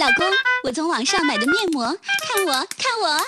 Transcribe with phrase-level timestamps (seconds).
[0.00, 0.26] 老公，
[0.64, 1.84] 我从网上买的面膜，
[2.26, 3.18] 看我，看我，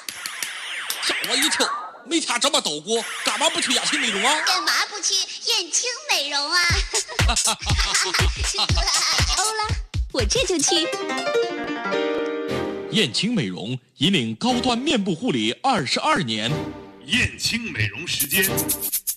[1.02, 1.68] 吓我一跳！
[2.06, 4.40] 没听这么抖过，干嘛不去燕青美容啊？
[4.46, 5.12] 干嘛不去
[5.50, 6.62] 燕青美容啊？
[9.36, 9.68] 欧了，
[10.14, 10.88] 我这就去。
[12.90, 16.50] 燕青美容引领高端面部护理二十二年。
[17.04, 18.48] 燕青美容时间，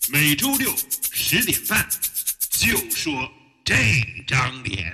[0.10, 0.76] 每周六
[1.10, 1.88] 十点半，
[2.50, 3.14] 就说
[3.64, 3.74] 这
[4.28, 4.94] 张脸。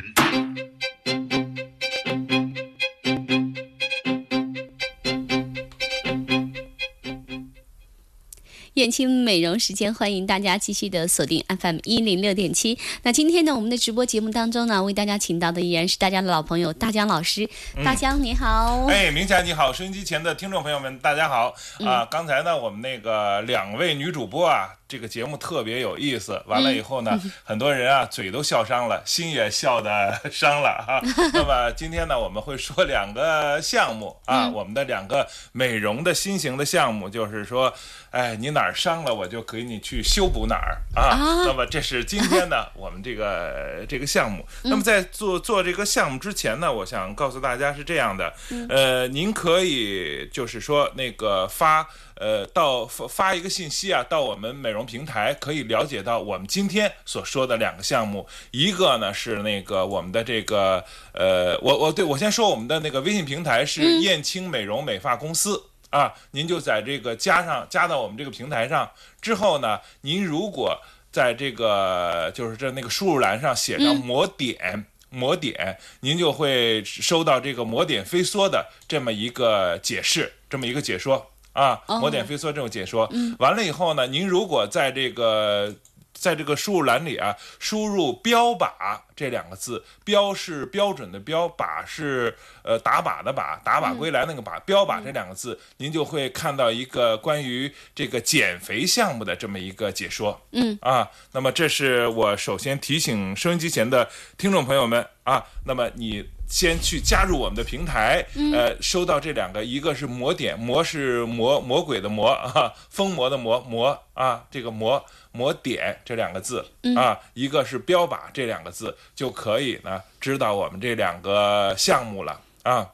[8.81, 12.79] 燕青美容时间，欢迎大家继续的锁定 FM 一零六点七。
[13.03, 17.47] 那今天呢，我们的直播节目当中呢，为大家请到的依然是大家的老朋友大江老师。
[17.85, 21.53] 大江你好，哎，明霞你好，收音机前的听众朋友们，大家好
[21.85, 22.07] 啊！
[22.09, 24.69] 刚才呢，我们那个两位女主播啊。
[24.91, 31.01] 这个节目特别有意思，完了以后呢， 很多人啊嘴都笑伤了，心也笑的伤了哈。
[31.31, 37.73] 那么今天呢，我们会说两个项目啊，我们的两个美容的新型的项目，就是说，
[38.09, 41.15] 哎，你哪儿伤了，我就给你去修补哪儿啊。
[41.45, 44.45] 那么这是今天呢，我们这个 这个项目。
[44.63, 48.33] 那么在做做这个项目之前呢，我想告诉大家是这样的，
[48.67, 51.87] 呃，您可以就是说那个发。
[52.21, 65.63] 呃，到发发一个信息啊，到我们美容平台可以了解到我们今天所说的两个项目，一个呢是那个我们的这个呃，我我对我先说我们的那个微信平台是燕青美容美发公司。
[65.89, 70.79] 啊，您就在这个加上加到我们这个平台上之后呢，您如果
[71.11, 81.31] 在这个就是这那个输入栏上写上抹点抹点，您就会收到这个抹点飞梭的这么一个解释，这么一个解说。
[81.53, 85.73] 啊，抹点飞梭这种解说，完了以后呢，您如果在这个
[86.13, 88.69] 在这个输入栏里啊，输入“标靶”
[89.15, 100.39] 这两个字，“标”是标准的“标”，“靶”是呃打靶的“靶”，打靶归来那个“靶”，“标靶”这两个字，您就会看到一个关于这个减肥项目的这么一个解说。
[100.51, 106.23] 嗯，啊，那么这是我首先提醒收音机前的听众朋友们啊，那么你。
[106.51, 108.23] 先去加入我们的平台，
[108.53, 116.65] 呃，收到这两个，一个是魔点，魔是魔魔鬼的魔啊，疯魔的魔魔啊，这个魔魔点这两个字
[116.97, 122.89] 啊，一个是标靶这两个字，就可以呢知道我们这两个项目了啊。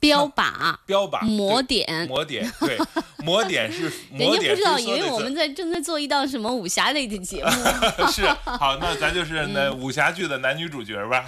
[0.00, 2.78] 标靶，标靶，抹点，抹点，对，
[3.18, 3.92] 抹 点是。
[4.12, 7.50] 人家不知道，以为我们在正在做一道什么武侠类的节目。
[8.12, 11.24] 是，好，那咱就是那武侠剧的男女主角吧。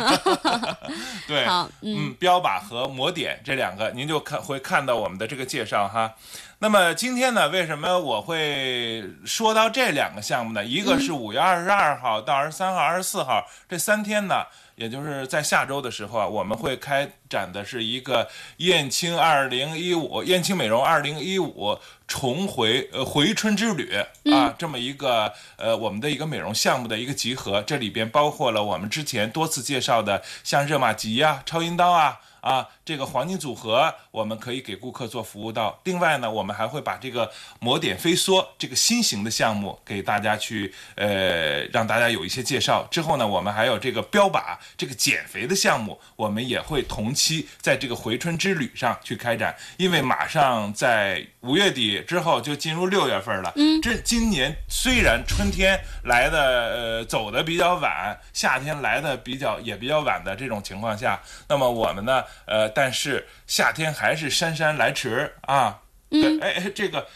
[1.27, 1.45] 对，
[1.83, 6.15] 嗯，标靶和抹点这两个，您就看会看到我们的这个介绍哈。
[6.61, 10.65] 那么今天呢，为什么我会说到这两个项目呢？
[10.65, 14.45] 一个是五月二十二号到二十三号、二十四号这三天呢。
[14.81, 18.27] 也就是在下周的时候啊，我们会开展的是一个
[18.57, 23.95] 燕青二零一五燕青美容二零一五重回呃回春之旅
[24.33, 32.21] 啊，这么一个呃我们的一个美容项目的一个集合，这里边包括了我们之前多次介绍的像热玛吉呀、超音刀啊。
[32.41, 35.79] 啊，这个黄金组合我们可以给顾客做服务到。
[35.85, 37.31] 另外呢，我们还会把这个
[37.61, 42.83] 抹点飞梭这个新型的项目给大家去呃，让大家有一些介绍。
[42.91, 49.55] 之后呢，我们还有这个标靶这个减肥的项目，我们也会同期在这个回春之旅上去开展。
[49.77, 53.53] 因为马上在五月底之后就进入六月份了。
[53.55, 62.25] 嗯，这今年虽然春天来的呃走的比较晚，夏天来的比较也比较晚的这种情况下，那么我们呢？
[62.47, 65.83] 呃，但是夏天还是姗姗来迟啊！
[66.13, 67.07] 嗯，哎哎，这个，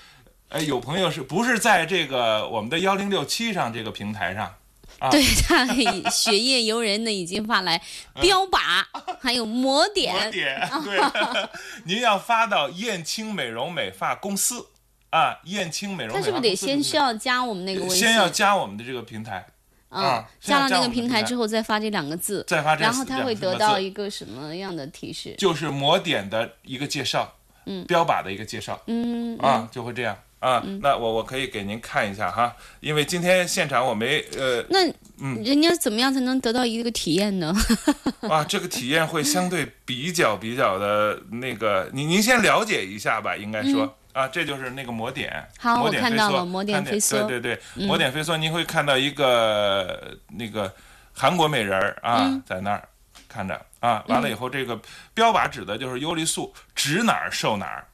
[0.50, 4.54] 哎，有朋友是不是在这个我们的幺零六七上这个平台上？
[4.98, 5.66] 啊对他
[6.10, 7.80] 雪夜游人呢，已经发来
[8.20, 8.84] 标靶，
[9.22, 10.14] 还有抹点。
[10.20, 11.00] 抹点，对，
[11.86, 14.66] 您要发到燕青美容美发公司
[15.08, 16.14] 啊，燕青美容。
[16.14, 18.00] 他是不是得先需要加我们那个微信？
[18.00, 19.46] 先要加我们的这个平台。
[20.02, 25.34] 啊，加了那个平台之后再发这两个字，再发这，然后他会得到一个什么样的提示？
[25.38, 27.32] 就是抹点的一个介绍，
[27.66, 30.62] 嗯，标靶的一个介绍，嗯啊，就会这样啊。
[30.82, 34.86] 那我我可以给您看一下哈，因为今天现场我没呃，那
[35.20, 37.54] 嗯，人家怎么样才能得到一个体验呢？
[38.28, 43.96] 啊，这个体验会相对比较比较的那个，您您先了解一下吧，应该说。
[44.14, 50.72] 啊，这就是那个魔点，好，我看到了，魔点飞梭，对对对，抹点飞梭，您会看到一个那个
[51.12, 52.88] 韩国美人儿啊，在那儿
[53.28, 54.80] 看着啊，完了以后，这个
[55.12, 57.84] 标靶指的就是优丽素，指哪儿瘦哪儿，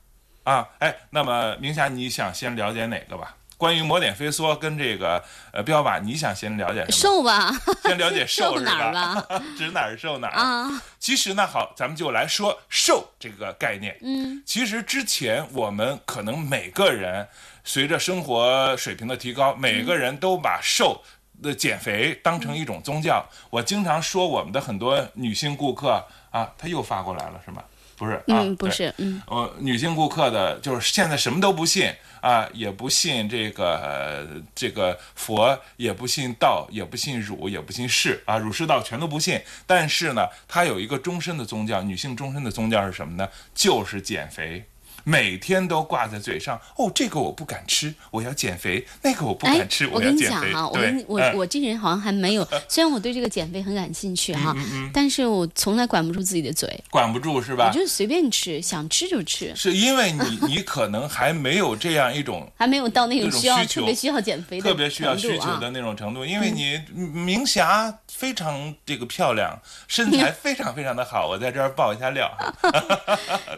[0.44, 3.34] 啊，哎，那么明霞，你想先了解哪个吧？
[3.60, 5.22] 关于抹点飞梭跟这个
[5.52, 6.92] 呃标靶，你想先了解什么？
[6.92, 7.52] 瘦吧，
[7.84, 8.64] 先了解瘦是？
[8.64, 9.22] 吧？
[9.58, 10.82] 指哪儿瘦哪儿啊？
[10.98, 13.98] 其实呢，好，咱们就来说瘦这个概念。
[14.00, 17.28] 嗯，其实之前我们可能每个人
[17.62, 21.02] 随着生活水平的提高，每个人都把瘦
[21.42, 23.28] 的减肥当成一种宗教。
[23.50, 27.62] 我经常说我们的很多女性顾客啊，她又发过来了是吗？
[28.00, 31.93] 不是，啊、嗯，不是，嗯呃，女性顾客的，就是现在什么都不信
[32.23, 39.38] 啊，也不信这个、呃这个佛，也不信道，也不信儒，也不信释啊，儒释道全都不信。
[39.67, 43.29] 但是呢，她有一个终身的宗教，女性终身的宗教是什么呢？
[43.55, 44.64] 就是减肥。
[45.05, 50.52] 每天都挂在嘴上，哦，这个我不敢吃，我要减肥；那个我不哎敢吃，，我跟你要减肥。
[50.52, 54.55] 讲哈，我对跟我嗯我这人好像还没有，虽然我对这个减肥很感兴趣哈，
[54.93, 57.73] 但是我从来管不住自己的嘴，管不住是吧我吧？
[57.73, 69.58] 就随便吃，想吃就吃，是因为你你可能还没有这样一种 还没有到那种需要特别需要减肥的特别需要需求的那种程度，因为你明霞非常这个漂亮，
[69.88, 72.55] 身材 非常非常的好，我在这儿爆一下料哈。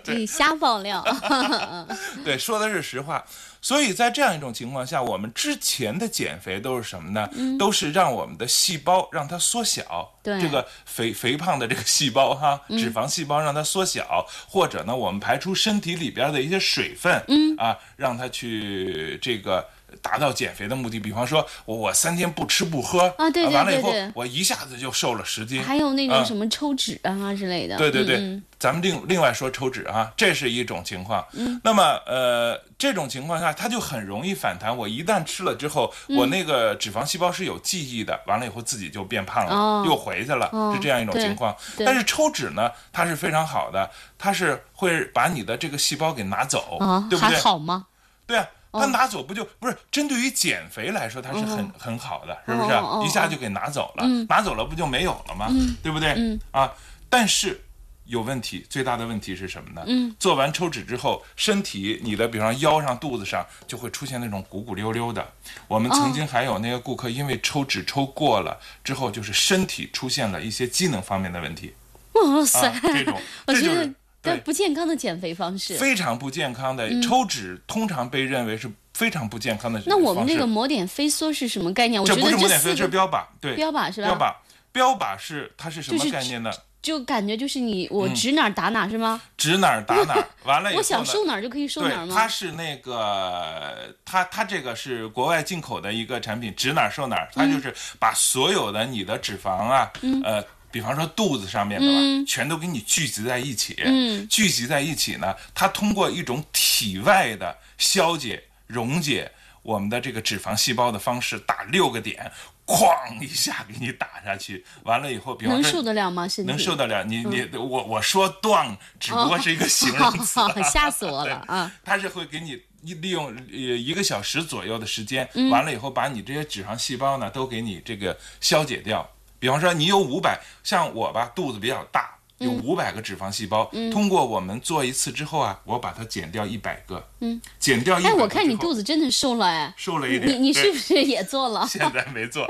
[0.07, 1.03] 你瞎爆料，
[2.25, 3.25] 对，说的是实话。
[3.61, 7.29] 所以在这样一种情况下，我们之前的减肥都是什么呢？
[7.59, 19.69] 都是让我们的细胞让它缩小，对这个肥肥胖的这个细胞哈，脂肪细胞让它缩小，或者呢，我们排出身体里边的一些水分，嗯啊，让它去这个。
[20.01, 25.63] 达到减肥的目的，比方说，我我三天不吃不喝啊对对完了以后我一下子就瘦了十斤。
[25.63, 31.25] 还有那种啊什么抽脂啊之类的，对对对，咱们另另外说抽脂啊，这是一种情况。
[31.33, 34.77] 嗯，那么呃，这种情况下，它就很容易反弹。
[34.77, 41.55] 我一旦吃了之后，嗯我那个脂肪细胞是有记忆的，完了以后自己就变胖了，哦又回去了，哦是这样一种情况。
[41.79, 46.79] 但是抽脂呢，它是非常好的，它是会把你的这个细胞给拿走，
[47.09, 47.39] 对不对？
[47.39, 47.87] 好吗？
[48.27, 48.47] 对啊。
[48.73, 53.07] 它拿走不就不是针对于减肥来说，它是很、很好的，是不是？
[53.07, 55.49] 一下就给拿走了，拿走了不就没有了吗？
[55.83, 56.15] 对不对？
[56.17, 56.73] 嗯啊，
[57.11, 57.63] 但是
[58.07, 59.85] 有问题，最大的问题是什么呢？
[59.87, 65.27] 嗯，做完抽脂之后，身体你的比方腰上、肚子上就会出现那种鼓鼓溜溜的。
[65.69, 71.75] 我们曾经还有那个顾客，因为抽脂抽过了之后，就是身体出现了一些机能方面的问题
[72.15, 75.75] 哇塞，啊，这种 这就是对这不健康的减肥方式。
[75.75, 76.89] 非常不健康的。
[77.03, 82.01] 抽脂通常被认为是非常不健康的那我们那个抹点飞梭是什么概念？
[82.01, 84.09] 我这觉得不是抹点飞，梭这是标靶，对，标靶是吧？
[84.09, 84.35] 标靶，
[84.73, 86.51] 标靶是它是什么概念呢？
[86.83, 89.23] 就感觉就是你我嗯指哪儿打哪儿是吗？
[89.37, 90.79] 指哪儿打哪儿， 完了以后呢？
[90.79, 92.13] 我想瘦哪儿就可以瘦对哪儿，吗？
[92.17, 99.91] 它是那个，它它这个是国外进口的一个产品，指哪儿瘦哪儿，它嗯就是把所有的你的脂肪啊，
[100.25, 109.31] 呃，比方说肚子上面的吧，嗯全都给你聚集在一起，嗯聚集在一起呢，它通过一种体外的消解、溶解
[109.63, 112.33] 我们的这个脂肪细胞的方式，打六个点，
[112.67, 112.89] 哐
[113.21, 116.27] 一下给你打下去，完了以后，比方说能受得了吗？
[116.27, 121.71] 身体能受得了你你我我说断只不过是一个形容词，吓死我了啊！
[121.85, 129.09] 它是会给你一利用呃一个小时左右的时间，嗯完了以后把你这些脂肪细胞呢都给你这个消解掉。
[129.43, 141.67] 比方说你有五百，像我吧肚子比较大，有嗯五百个脂肪细胞，通过我们做一次之后啊，我把它减掉一百个，嗯，减掉一百哎，个我看你肚子子真的瘦了哎，瘦了一点，你你是不是也做了？
[141.67, 142.47] 现在没做，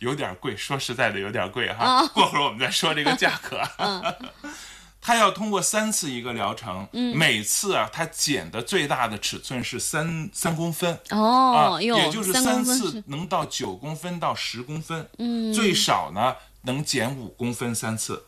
[0.00, 1.84] 有点贵，说实在的有点贵哈。
[1.84, 3.62] 啊过会儿我们再说这个价格。
[5.00, 10.98] 它要通过三次一个疗程，嗯每次啊，它减的最大的尺寸是三三公分。
[11.10, 18.24] 哦，啊，也就是三次能到九公分到十公分，嗯，最少呢能减五公分三次，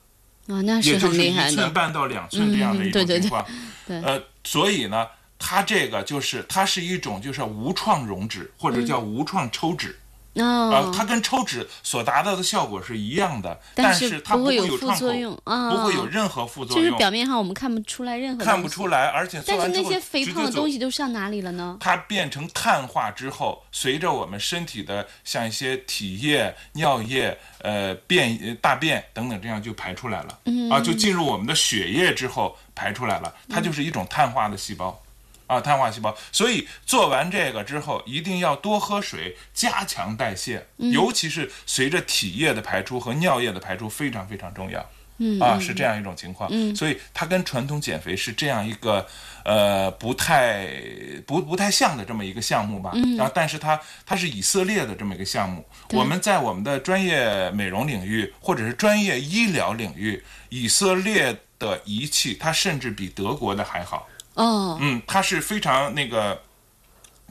[0.47, 1.73] 啊，那是也就是一很厉害的寸。
[1.73, 3.47] 半到两寸这样的一嗯对对对种情况。
[3.87, 5.07] 对呃，所以呢，
[5.39, 9.99] 它这个就是它是一种就是无创溶脂或者叫无创抽脂。
[10.35, 18.89] 啊，哦，它跟抽脂所达到的效果是一样的，但是它不会有副作用啊，不会有任何副作用就是，表面上我们看不出来任何看不出。
[18.89, 21.77] 来，而且做但是完之后那些肥胖的东西都上哪里了呢？
[21.81, 35.01] 它变成碳化之后，随着我们身体的像一些体液、尿液、呃便、呃大便等等，这样就排出来了，嗯啊，就进入我们的血液之后排出来了，它就是一种碳化的细胞。
[35.51, 44.89] 啊，碳化细胞，所以做完这个之后，一定要多喝水，加强代谢，嗯尤其是随着体液的排出和尿液的排出，非常非常重要。
[45.23, 49.07] 嗯啊，是这样一种情况，所以它跟传统减肥是这样一个
[49.45, 50.67] 呃不太
[51.27, 52.93] 不不太像的这么一个项目吧。
[53.19, 55.63] 然后，但是它它是以色列的这么一个项目。
[55.91, 64.09] 我们在我们的专业美容领域或者是专业医疗领域，以色列的仪器它甚至比德国的还好。
[64.35, 66.43] 哦，嗯，它是非常那个。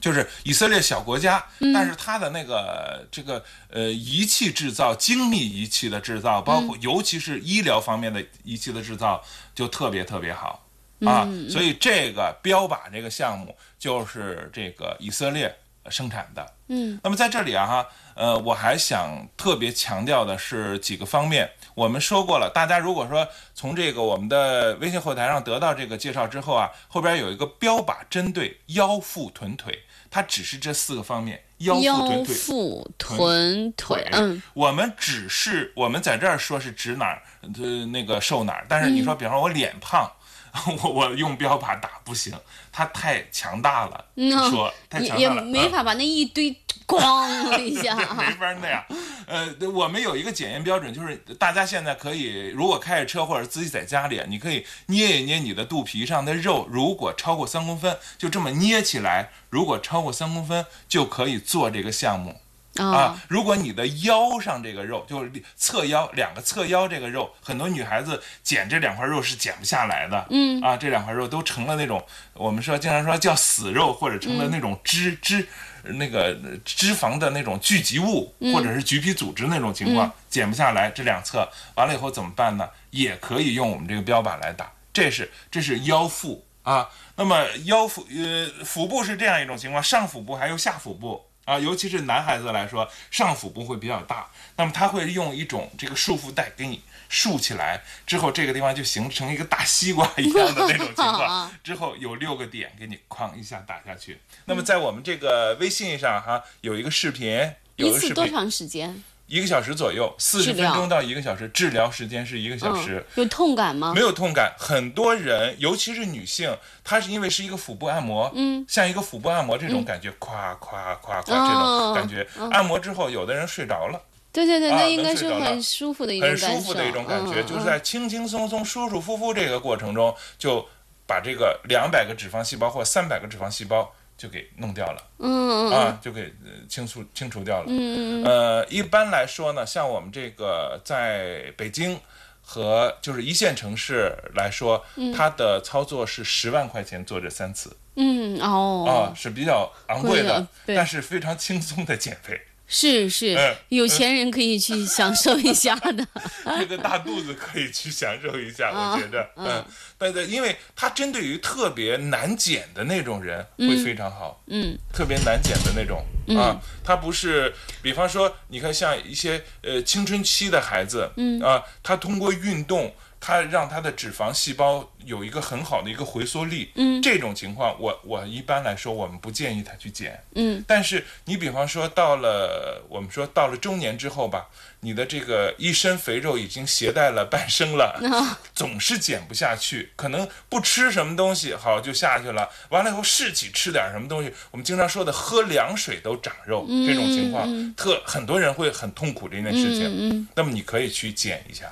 [0.00, 9.22] 就是以色列小国家，嗯但是它的那个这个呃仪器制造、精密仪器的制造，包嗯括尤其是医疗方面的仪器的制造，
[9.54, 10.66] 就特别特别好
[11.04, 11.24] 啊。
[11.28, 15.54] 嗯所以这个标靶这个项目就是这个以色列
[15.90, 16.50] 生产的。
[16.68, 21.50] 嗯，那么在这里啊哈，呃，我还想特别强调的是几个方面。
[21.74, 29.78] 我们说过了，大家如果说从这个我们的微信后台上得到这个介绍之后啊，后边有一个标靶针对腰腹臀腿，
[30.10, 32.34] 它只是这四个方面：腰腹腰臀腿。
[32.34, 40.10] 腹臀腿，嗯，我们只是我们在这儿说是指哪儿，呃，那个瘦哪儿，但是你说，比方说我脸胖，
[40.82, 42.32] 我 我用标靶打不行，
[42.72, 46.54] 它太强大了，嗯说太强大了，嗯没法把那一堆
[46.86, 48.84] 咣一下 没啊，法那样。
[49.26, 62.40] 呃，我们有一个检验标准，就是大家现在可以，如果开着车或者自己在家里，你可以捏一捏你的肚皮上的肉，如果超过三公分，就这么捏起来，如果超过三公分，就可以做这个项目。
[62.80, 70.26] 啊啊，如果你的腰上这个肉，就是侧腰两个侧腰这个肉，很多女孩子减这两块肉是减不下来的。
[70.30, 75.46] 嗯啊，这两块肉都成了那种我们说经常说叫死肉，或者成了那种脂、脂
[75.82, 76.34] 那个
[76.64, 82.68] 脂肪的那种聚集物，或者是橘皮组织那种情况，减不下来这两侧，完了以后怎么办呢？
[82.90, 86.88] 也可以用我们这个标靶来打，这是这是腰腹啊。
[87.16, 91.24] 那么腰腹呃腹部是这样一种情况，上腹部还有下腹部。
[91.50, 104.20] 啊，尤其是男孩子来说，上腹部会比较大，那么他会用一种这个束缚带给你束起来，之后这个地方就形成一个大西瓜一样的那种情况， 之后有六个点给你哐一下打下去。
[104.44, 109.02] 那么在我们这个微信上哈，有一个视频，有一次多长时间？
[109.30, 113.06] 一个小时左右，四十分钟到一个小时，治疗时间是一个小时。
[113.14, 114.00] 嗯，有痛感吗没？
[114.00, 130.68] 有痛感，很多人，尤其是女性，她是因为是一个腹部按摩，嗯，像一个腹部按摩这种感觉，夸夸夸夸这哦种感觉，按摩之后，有的人睡着了，对对对，啊那应该是很舒服的一种很感受，舒服的一种感觉，嗯就是在轻轻松松、舒舒服服这个过程中，就
[131.06, 135.02] 把这个两百个脂肪细胞或三百个脂肪细胞就给弄掉了。
[135.18, 137.64] 嗯嗯啊，就给呃清除清除掉了。
[137.68, 141.98] 嗯嗯呃，一般来说呢，像我们这个在北京
[142.42, 144.84] 和就是一线城市来说，
[145.16, 152.38] 它的操作是十万块钱做这三次嗯啊哦，，是比较昂贵贵的但是非常轻松的减肥。
[152.72, 156.06] 是是嗯，有钱人可以去享受一下的。
[156.60, 159.64] 这个大肚子可以去享受一下，啊我觉得，嗯，
[159.98, 166.06] 但是因为它针对于特别难减的那种人会非常好，嗯，特别难减的那种
[166.38, 171.40] 啊，它不是，比方说，你看像一些呃青春期的孩子，嗯。
[171.42, 172.94] 啊，他通过运动。
[173.20, 184.48] 他让它的脂肪细胞有一个很好的一个回缩力，嗯，这种情况我我一般来说我们不建议他去减，嗯，但是你比方说到了我们说到了中年之后吧，
[184.80, 188.00] 你的这个一身肥肉已经携带了半生了，
[188.54, 201.70] 总是减不下去，可能不吃什么东西好就下去了，完了以后士气吃点什么东西，我们经常说的喝凉水都长肉、这种情况，特很多人会很痛苦这件事情，那么你可以去减一下，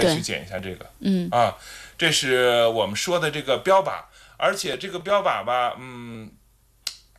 [0.00, 1.56] 可以去减一下这个，嗯啊，
[1.96, 4.00] 这是我们说的这个标靶，
[4.36, 6.30] 而且这个标靶吧，嗯。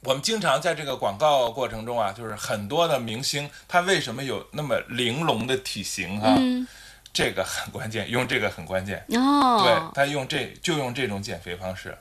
[0.04, 6.38] 我们经常在这个广告过程中啊，就是很多的明星，他为什么有那么玲珑的体型啊？
[7.12, 9.04] 这个很关键，用这个很关键。
[9.10, 11.98] 对哦，他用这就用这种减肥方式，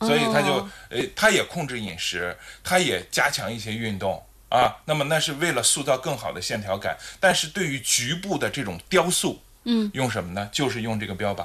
[0.00, 4.76] 所以他就哦呃，他也控制饮食，他也加强一些运动啊。
[4.84, 10.48] 那么那是为了塑造更好的线条感，但是对于局部的这种雕塑，嗯，用什么呢？
[10.50, 11.44] 就是用这个标靶。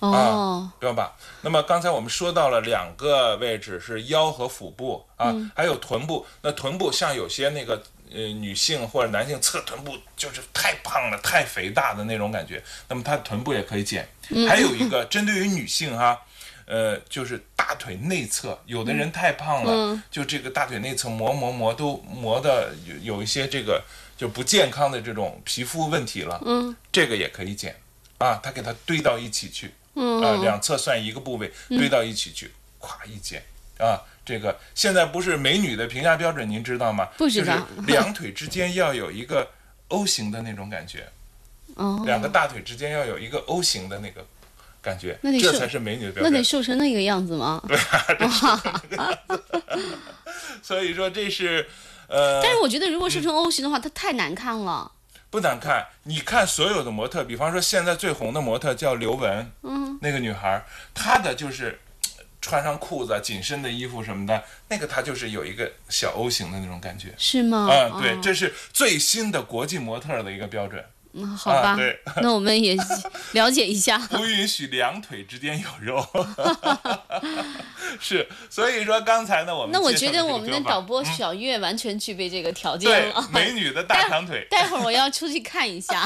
[0.00, 1.08] 哦，标靶。
[1.40, 6.26] 那么刚才我们说到了两个位置是腰和腹部啊，嗯还有臀部。
[6.42, 7.82] 那臀部像有些那个
[8.12, 14.06] 呃女性或者男性侧臀部就是太胖了、太肥大的那种感觉，那么他臀部也可以减。
[14.28, 16.20] 嗯还有一个 针对于女性哈。
[16.66, 23.82] 呃，就是大腿内侧，有的人太胖了，嗯就这个大腿内侧磨磨磨都磨的有有一些这个
[24.20, 27.74] 就不健康的这种皮肤问题了，嗯，这个也可以减。
[28.18, 30.22] 啊，它给它堆到一起去，嗯。
[30.22, 33.42] 啊，两侧算一个部位，堆到一起去，咵一减。
[33.78, 33.98] 啊。
[34.22, 37.06] 这个现在不是美女的评价标准，您知道吗？
[37.16, 37.56] 不知道。
[37.56, 39.48] 就是两腿之间要有一个
[39.88, 41.08] O 型的那种感觉，
[41.76, 44.22] 哦，两个大腿之间要有一个 O 型的那个
[44.82, 46.30] 感觉，那这才是美女的标准。
[46.30, 46.44] 那得准。
[46.44, 47.58] 瘦成那个样子吗？
[47.66, 47.78] 对
[50.62, 51.66] 所以说这是，
[52.10, 54.90] 呃，但是我觉得，如果瘦成 O 型的话，它太难看了。
[55.30, 55.86] 不难看。
[56.02, 61.78] 你看所有的模特，比方说现在最红的模特叫刘雯，嗯，那个女孩儿，她的就是
[62.40, 67.14] 穿上裤子、紧身的衣服什么的，那个她就是有一个小 O 型的那种感觉。
[67.16, 67.68] 是吗？
[67.70, 72.76] 啊，对，哦这是最新的国际模特儿的一个标准，嗯好吧啊对，那我们也
[73.32, 73.98] 了解一下。
[74.10, 76.06] 不允许两腿之间有肉。
[78.00, 83.28] 是，所以说刚才呢，我们那我觉得我们的导播小月完全具备这个条件对了。
[83.32, 86.04] 美女的大长腿待会儿我要出去看一下，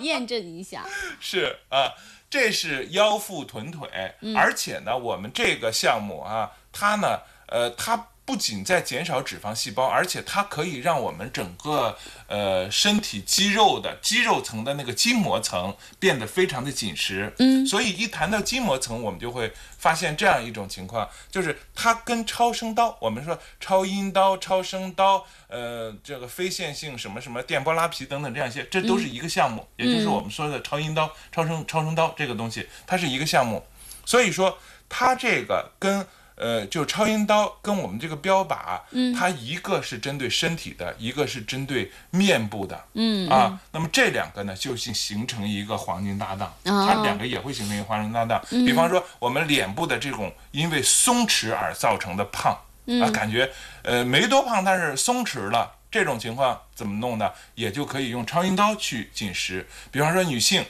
[0.00, 0.86] 验证一下。
[1.20, 1.92] 是啊，
[2.30, 3.88] 这是腰腹臀腿，
[4.20, 7.18] 嗯而且呢，我们这个项目啊，它呢，
[7.48, 17.32] 呃，它不仅在减少脂肪细胞，而且它可以让我们整个呃身体肌肉的肌肉层的那个筋膜层变得非常的紧实。
[17.38, 33.64] 嗯，所以一谈到筋膜层，我们就会发现这样一种情况，就是它跟超声刀，我们说超音刀、超声刀，呃，这个非线性什么什么电波拉皮等等这样一些，这都是一个项目，也就是我们说的超音刀、超声超声刀这个东西，它是一个项目。
[34.04, 36.06] 所以说，它这个跟
[36.38, 48.40] 呃，就超音刀跟我们这个标靶，嗯，它一个是针对身体的，一个是针对面部的，嗯啊，那么这两个呢，就形形成一个黄金搭档，它两个也会形成一个黄金搭档。
[48.48, 52.56] 比方说，我们脸部的这种因为松弛而造成的胖，
[53.02, 53.50] 啊，感觉
[53.82, 55.74] 呃没多胖，但是松弛了。
[55.90, 57.32] 这种情况怎么弄呢？
[57.54, 59.66] 也就可以用超音刀去紧实。
[59.90, 60.62] 比方说女性，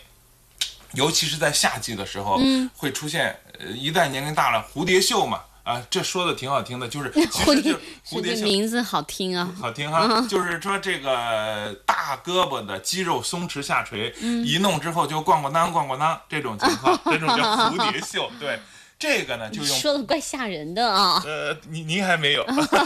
[0.92, 2.38] 尤其是在夏季的时候，
[2.76, 7.78] 会出现呃，一旦年龄大了，蝴蝶袖嘛，啊，这说的挺好听的，就是 其蝴蝶实就
[8.18, 8.44] 蝴蝶袖。
[8.44, 9.52] 名字好听啊。
[9.60, 14.10] 好听哈，就是说这个大胳膊的肌肉松弛下垂，
[14.46, 17.36] 一弄之后就咣咣当咣咣当这种情况，这种叫
[17.68, 18.30] 蝴蝶袖。
[18.40, 18.58] 对，
[18.98, 21.22] 这个呢就用说的怪吓人的啊！
[21.24, 22.44] 呃，您您还没有，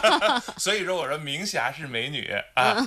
[0.59, 2.76] 所以说我说明霞是美女啊。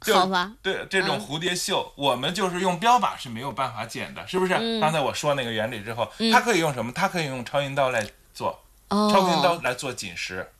[0.00, 4.80] 就好吧，对这种蝴蝶袖，我们就是用标靶是没有办法剪的，是不是？
[4.80, 6.90] 刚才我说那个原理之后，它可以用什么？
[6.92, 8.04] 它可以用超音刀来
[8.34, 10.50] 做，超音刀哦，来做紧实。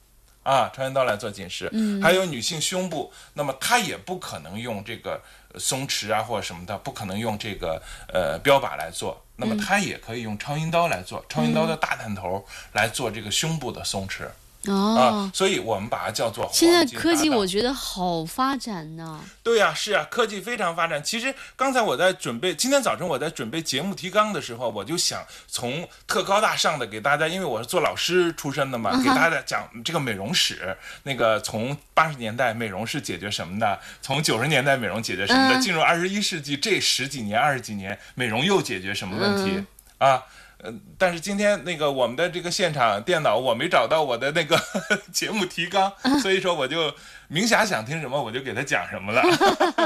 [0.43, 1.71] 啊，超音刀来做紧实，
[2.03, 5.23] 还有女性胸部，那么她也不可能用这个
[5.53, 14.27] 呃松弛啊或者什么的，不可能用这个呃标靶来做，那么她也可以用超音刀来做，超音刀的大探头来做这个胸部的松弛
[14.69, 19.21] 哦啊，，所以我们把它叫做黄现在科技我觉得好发展呢。
[19.43, 21.03] 对呀、是啊，科技非常发展。
[21.03, 30.77] 其实刚才我在准备，今天早晨我在准备节目提纲的时候，我就想从特高大上的给大家，因为我是做老师出身的嘛，给大家讲这个美容史。
[31.03, 39.65] 那个从八十年代美容是解决什么的，从九十年代美容解决什么的，嗯进入二十一世纪这十几年、二十几年，美容又解决什么问题、
[39.99, 40.23] 啊？
[40.63, 44.57] 呃，但是今天那个我们的这个现场电脑我没找到我的那个
[45.13, 46.95] 节目提纲，所以说我就
[47.27, 49.21] 明霞想听什么我就给她讲什么了。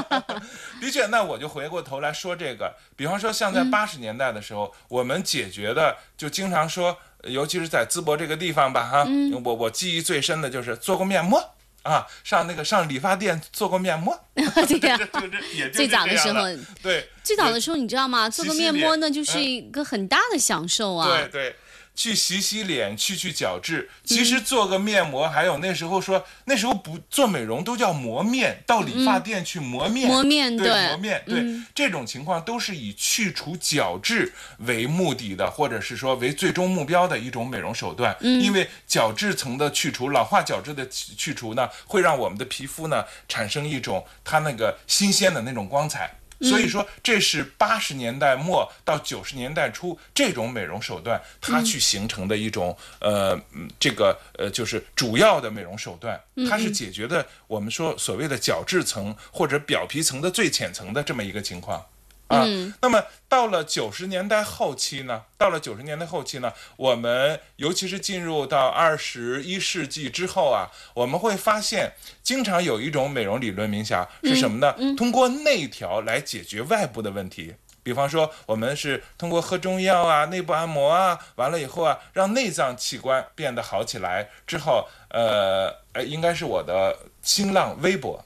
[0.79, 9.07] 的确，那我就回过头来说这个，比方说像在八十年代的时候，我们解决的就经常说，尤其是在淄博这个地方吧，哈，
[9.43, 11.56] 我我记忆最深的就是做过面膜。
[11.87, 14.99] 啊，上那个上理发店做过面膜， 对呀、
[15.57, 16.41] 就最早的时候
[16.83, 18.29] 对，最早的时候你知道吗？
[18.29, 21.09] 做个面膜那，就是一个很大的享受啊。
[21.09, 21.57] 对对，
[21.97, 23.91] 去洗洗脸，去去角质。
[24.05, 30.07] 其实做个面膜，还有那时候说，那时候不做美容都叫磨面，到理发店去磨面。
[30.07, 31.43] 磨面对对磨面对、
[31.75, 38.15] 这种情况都是以去除角质为目的的，或者是说为最终目标的一种美容手段。
[38.21, 46.19] 因为角质层的去除，老化角质的去去除呢，会让我们的皮肤呢产生一种它那个新鲜的那种光彩。
[46.41, 61.85] 所以说，这是八十年代末到九十年代初这种美容手段，它去形成的一种呃，嗯这个呃，就是主要的美容手段，它是解决的我们说所谓的角质层或者表皮层的最浅层的这么一个情况。
[62.29, 62.45] 啊，
[62.81, 74.75] 那么到了九十年代后期呢，到了九十年代后期呢，我们尤其是进入到二十一世纪之后啊，我们会发现，经常有一种美容理论冥想是什么呢？
[74.97, 77.55] 通过内调来解决外部的问题。
[77.83, 88.25] 比方说，我们是通过喝中药啊、内部按摩啊，完了以后啊，让内脏器官变得好起来之后，呃，呃，应该是我的新浪微博，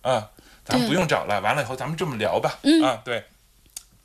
[0.00, 0.30] 啊，
[0.64, 3.22] 咱们不用找了，完了以后咱们这么聊吧，啊，对，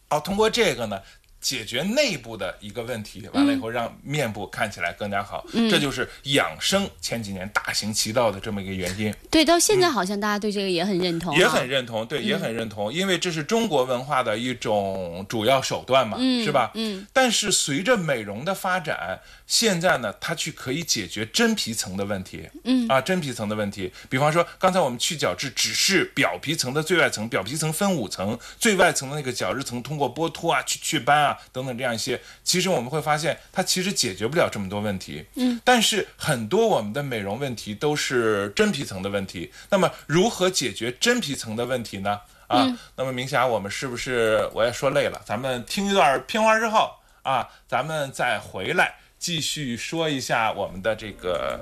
[0.09, 1.01] 哦，通过这个呢，
[1.41, 9.13] 解决内部的一个问题，完了以后让面部看起来更加好，这就是养生前几年大行其道的这么一个原因。
[9.31, 16.71] 对，到现在好像大家对这个也很认同、啊，也很认同，对，也很认同，因为这是中国文化的一种主要手段嘛，是吧？
[16.73, 17.07] 嗯。
[17.13, 23.91] 但是随着美容的发展，现在呢，它去可以解决真皮层的问题，嗯啊，真皮层的问题。
[24.09, 35.25] 比方说，刚才我们去角质只是表皮层的最外层，表皮层分五层，最外层的那个角质层通过剥脱啊，去祛斑呐、等等这样一些，其实我们会发现它其实解决不了这么多问题。
[35.35, 39.51] 嗯，但是很多我们的美容问题都是真皮层的问题。
[39.69, 42.19] 那么如何解决真皮层的问题呢？
[42.47, 45.21] 啊，那么明霞，我们是不是我也说累了？
[45.25, 51.59] 咱们听一段片花之后啊，咱们再回来继续说一下我们的这个。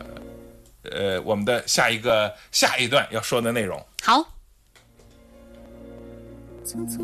[0.90, 3.86] 呃，我们的下一个下一段要说的内容。
[4.04, 4.26] 好，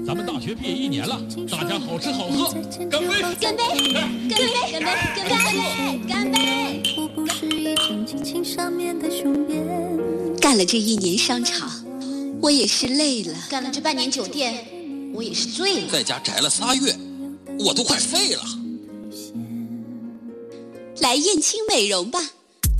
[0.05, 1.17] 咱们大学毕业一年了，
[1.49, 2.51] 大家好吃好喝，
[2.89, 3.21] 干杯！
[3.39, 3.63] 干杯！
[3.93, 4.73] 干杯！
[4.73, 5.29] 干杯！
[5.29, 5.99] 干杯！
[6.05, 6.83] 干杯！
[6.97, 9.65] 我不是一张激情上面的雄辩。
[10.41, 11.71] 干了这一年商场，
[12.41, 13.33] 我也是累了。
[13.49, 14.65] 干了这半年酒店，
[15.13, 15.87] 我也是醉了。
[15.89, 16.93] 在家宅了仨月，
[17.57, 18.43] 我都快废了。
[20.99, 22.19] 来燕青美容吧，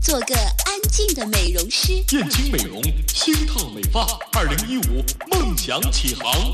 [0.04, 1.94] 做个安静的美容师。
[2.12, 6.54] 燕青美容，星烫美发，二零一五梦想起航。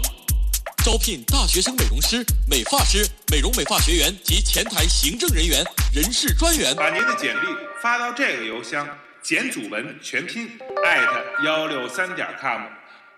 [0.84, 5.64] 招聘大学生美容师、美发师、美容美发学员及前台行政人员、
[5.94, 6.76] 人事专员。
[6.76, 7.48] 把您的简历
[7.82, 8.88] 发到这个邮箱：
[9.22, 10.50] 简祖文全拼
[10.86, 12.62] 艾特幺六三点 com，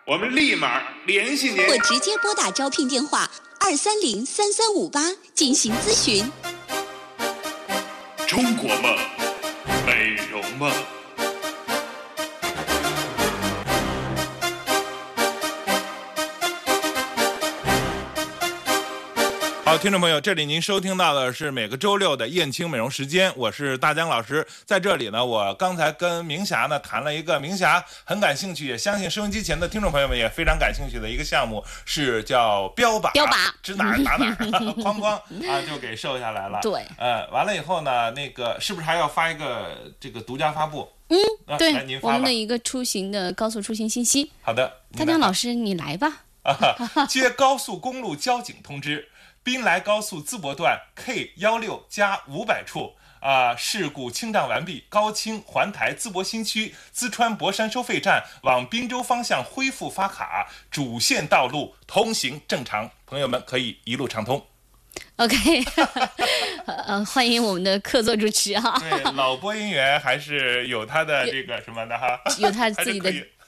[0.06, 1.66] 我们立马联系您。
[1.68, 6.32] 或直接拨打招聘电话二三零三三五八进行咨询。
[8.28, 8.98] 中国梦，
[9.86, 10.72] 美容梦。
[19.72, 24.46] 好，听众朋友，这里您收听到的是每个周六的燕青美容时间，我是大江老师。
[24.66, 33.14] 在这里呢，我刚才跟明霞呢谈了一个明霞很感兴趣，也相信收音机前的听众朋友们也非常感兴趣的一个项目，是叫标靶。
[33.14, 34.36] 标靶指哪儿打哪儿，
[34.84, 35.06] 哐哐
[35.50, 36.60] 啊就给瘦下来了。
[36.62, 40.92] 对呃，完了以后呢，那个是不是还要发一个这个独家发布？
[41.08, 42.34] 嗯，啊对我们的。
[42.34, 44.34] 一个出行的高速出行信息。
[44.42, 46.24] 好的，大江老师，你来吧。
[46.44, 49.08] 啊，接高速公路交警通知，
[49.44, 52.96] 滨莱高速淄博段 K 幺六加五百处。
[53.22, 64.44] 啊，事故清障完毕，高清环台淄博新区淄川博山收费站往滨州方向恢复发卡，主线道路通行正常，朋友们可以一路畅通。
[65.18, 65.38] OK，
[66.66, 73.14] 呃，欢迎我们的客座主持哈， 对，老播音员还是有他的这个什么的哈，有他自己的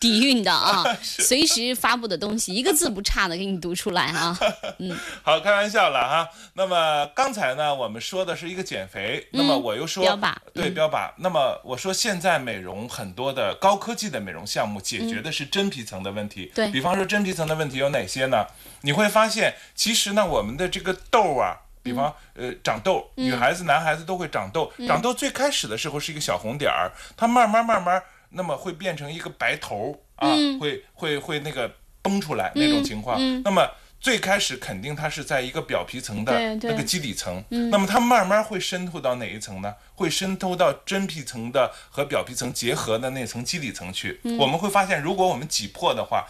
[0.00, 4.38] 底蕴的啊， 随时发布的东西一个字不差的给你读出来啊。
[4.78, 6.28] 嗯好，开玩笑了哈。
[6.54, 11.10] 那么刚才呢，我们说的是一个减肥，那么我又说嗯标靶对标靶。
[11.16, 16.52] 那么我说现在美容很多的高科技的美容项目解决的是真皮层的问题。
[16.54, 18.46] 对比方说真皮层的问题有哪些呢？
[18.82, 21.56] 你会发现，其实呢，我们的这个痘啊。
[21.80, 24.70] 比方，呃，长痘，女孩子、男孩子都会长痘。
[24.86, 30.28] 长痘最开始的时候是一个小红点儿，它慢慢慢慢，那么会变成一个白头啊，
[30.60, 31.70] 会会会那个
[32.02, 33.18] 崩出来那种情况。
[33.42, 33.68] 那么
[34.00, 39.74] 最开始肯定它是在一个表皮层的那个基底层，那么它慢慢会渗透到哪一层呢？
[39.94, 44.20] 会渗透到真皮层的和表皮层结合的那层基底层去。
[44.38, 46.26] 我们会发现，如果我们挤破的话，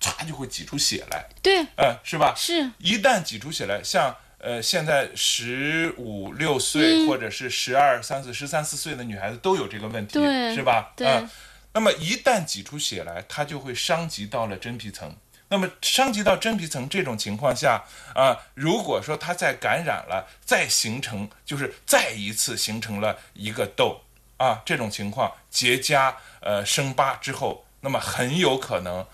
[0.00, 2.32] 唰就会挤出血来，对，嗯，是吧？
[2.34, 10.14] 是，一旦挤出血来，像呃现在十五六岁、或者是十二三四、十三四岁的女孩子都有这个问题，
[10.54, 10.92] 是吧？
[10.96, 11.30] 对嗯
[11.72, 15.14] 那么一旦挤出血来，它就会伤及到了真皮层。
[15.50, 24.00] 那么伤及到真皮层这种情况下啊、如果说它再感染了，再形成就是再一次形成了一个痘
[24.36, 29.06] 啊，这种情况结痂呃生疤之后，那么很有可能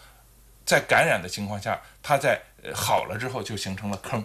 [0.64, 4.24] 在感染的情况下，它在呃好了之后就形成了坑，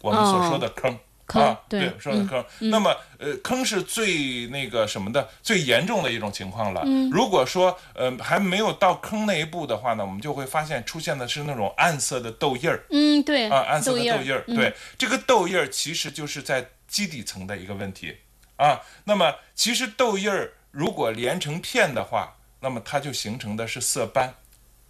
[0.00, 0.98] 我们所说的坑。
[1.26, 2.44] 坑啊，对对，说的坑。
[2.58, 6.82] 那么，呃，坑是最那个什么的，最严重的一种情况了。
[7.12, 14.42] 如果说，呃，还没有到坑那一步的话呢，我们就会发现出现的是那种暗色的痘印儿嗯，对，啊，暗色的痘印儿。
[14.48, 18.16] 对，这个痘印儿其实就是在基底层的一个问题
[18.56, 18.80] 啊。
[19.04, 24.34] 那么，其实痘印儿如果连成片的话，那么它就形成的是色斑。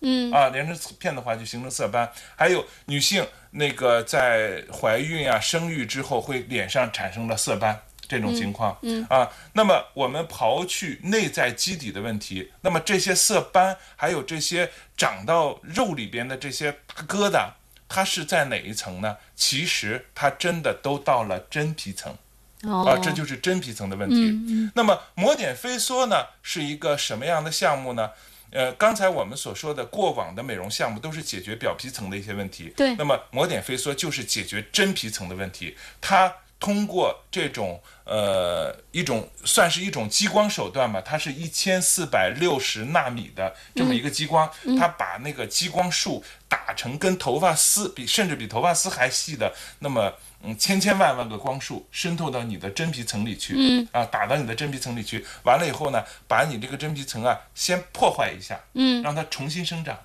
[0.00, 2.10] 嗯啊，连成片的话就形成色斑。
[2.36, 8.76] 还有女性那个在怀孕啊、生育之后，会脸上产生了色斑这种情况。
[8.82, 17.50] 嗯啊，那么我们刨去内在基底的问题，那么这些色斑还有这些长到肉里边的这些大疙瘩，
[17.88, 19.16] 它是在哪一层呢？
[19.36, 22.16] 其实它真的都到了真皮层。
[22.62, 24.70] 哦，啊，这就是真皮层的问题。
[24.74, 28.10] 那么膜点飞梭呢，是一个什么样的项目呢？
[28.52, 59.96] 呃，刚才我们所说的过往的美容项目都是解决表皮层的一些问题，对那么抹点飞梭就是解决真皮层的问题，它通过这种呃一种算是一种激光手段吧，它是一千四百六十纳米的这么一个激光，它把那个激光束打成跟头发丝比甚至比头发丝还细的那么嗯千千万万个光束渗透到你的真皮层里去，嗯啊打到你的真皮层里去，完了以后呢，把你这个真皮层啊先破坏一下，嗯，让它重新生长。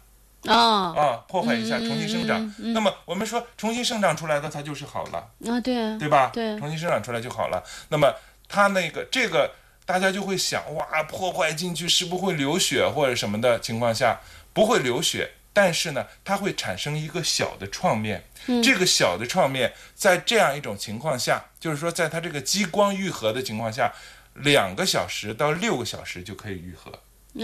[0.47, 2.53] 哦，啊，破坏一下，重新生长。
[2.57, 5.17] 那么我们说，重新生长出来的它就是好了，
[5.49, 6.29] 啊，对啊，对吧？
[6.31, 7.63] 对重新生长出来就好了。
[7.89, 8.13] 那么
[8.47, 9.49] 它那个这个，
[9.87, 14.19] 大家就会想，哇，破坏进去是不会流血或者什么的情况下，
[14.53, 18.21] 不会流血，但是呢，它会产生一个小的创面。
[18.61, 23.91] 这个小的创面，在这样一种情况下，就是说，在它这个激光愈合的情况下，
[24.33, 26.91] 两个小时到六个小时就可以愈合。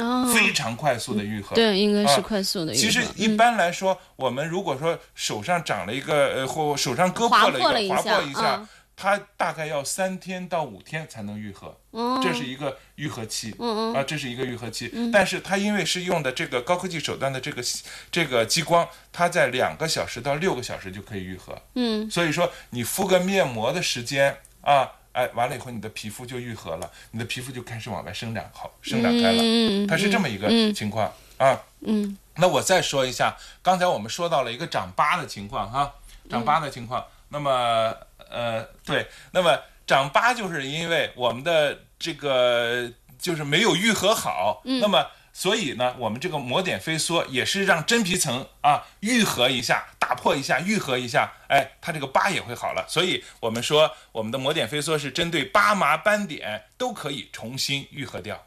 [0.01, 2.81] 哦，非常快速的愈合，对，应该是啊快速的愈合。
[2.81, 14.91] 其实一般来说，我们如果说手上长了一个呃，或手上割破了一个，划破了一下破一下嗯，它大概要三天到五天才能愈合，哦这是一个愈合期，嗯啊，这是一个愈合期。
[15.11, 17.63] 但是它因为是用的这个高科技手段的这个
[18.11, 21.59] 这个激光，它在两个小时到六个小时就可以愈合。
[21.75, 24.91] 嗯，所以说你敷个面膜的时间啊。
[25.13, 31.61] 哎，完了以后，你的皮肤就愈合了，你的皮肤就开始往外生长，好，生长开了，它是这么一个嗯情况啊。
[31.81, 35.93] 嗯那我再说一下，刚才我们说到了一个长疤的情况哈，
[36.29, 37.05] 长疤的情况。
[37.31, 37.95] 那么
[38.29, 52.85] 呃，对，那么长疤就是因为我们的这个就是没有愈合好，那么所以呢，我们这个膜点飞梭也是让真皮层啊愈合一下，打破一下，愈合一下，哎，它这个疤也会好了。
[52.87, 58.45] 所以我们说，我们的膜点飞梭是针对疤麻斑点都可以重新愈合掉。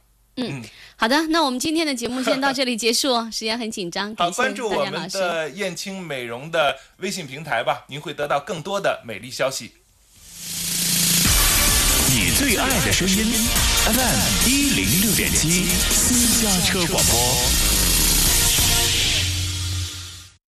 [0.96, 5.08] 好的，那我们今天的节目先到这里结束， 时间很紧张，好，关注我们。
[5.10, 9.72] 的燕青美容的微信平台吧，您会得到更多的美丽消息。
[12.16, 13.16] 你最爱的声音
[13.86, 17.73] ，FM 一零六点七私家车广播。